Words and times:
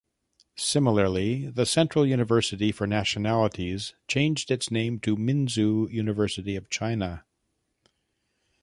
Similarly, 0.57 1.49
the 1.51 1.63
Central 1.67 2.07
University 2.07 2.71
for 2.71 2.87
Nationalities 2.87 3.93
changed 4.07 4.49
its 4.49 4.71
name 4.71 4.99
to 5.01 5.15
Minzu 5.15 5.91
University 5.91 6.55
of 6.55 6.71
China. 6.71 7.23